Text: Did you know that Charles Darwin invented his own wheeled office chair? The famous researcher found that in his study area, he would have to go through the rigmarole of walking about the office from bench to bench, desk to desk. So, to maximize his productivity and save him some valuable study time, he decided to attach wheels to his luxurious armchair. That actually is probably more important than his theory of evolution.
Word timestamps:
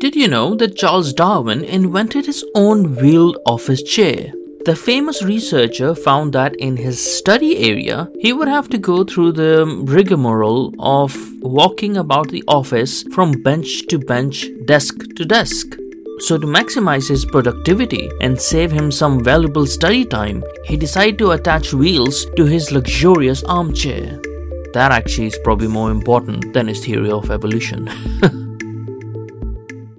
Did 0.00 0.14
you 0.14 0.28
know 0.28 0.54
that 0.54 0.76
Charles 0.76 1.12
Darwin 1.12 1.64
invented 1.64 2.26
his 2.26 2.44
own 2.54 2.94
wheeled 2.94 3.38
office 3.44 3.82
chair? 3.82 4.32
The 4.64 4.76
famous 4.76 5.24
researcher 5.24 5.92
found 5.92 6.32
that 6.34 6.54
in 6.54 6.76
his 6.76 7.04
study 7.18 7.58
area, 7.58 8.08
he 8.20 8.32
would 8.32 8.46
have 8.46 8.68
to 8.68 8.78
go 8.78 9.02
through 9.02 9.32
the 9.32 9.66
rigmarole 9.88 10.72
of 10.78 11.16
walking 11.42 11.96
about 11.96 12.28
the 12.28 12.44
office 12.46 13.02
from 13.12 13.42
bench 13.42 13.88
to 13.88 13.98
bench, 13.98 14.46
desk 14.66 15.02
to 15.16 15.24
desk. 15.24 15.66
So, 16.20 16.38
to 16.38 16.46
maximize 16.46 17.08
his 17.08 17.24
productivity 17.24 18.08
and 18.20 18.40
save 18.40 18.70
him 18.70 18.92
some 18.92 19.24
valuable 19.24 19.66
study 19.66 20.04
time, 20.04 20.44
he 20.64 20.76
decided 20.76 21.18
to 21.18 21.32
attach 21.32 21.74
wheels 21.74 22.24
to 22.36 22.44
his 22.44 22.70
luxurious 22.70 23.42
armchair. 23.42 24.20
That 24.74 24.92
actually 24.92 25.26
is 25.26 25.38
probably 25.42 25.66
more 25.66 25.90
important 25.90 26.52
than 26.52 26.68
his 26.68 26.84
theory 26.84 27.10
of 27.10 27.32
evolution. 27.32 27.90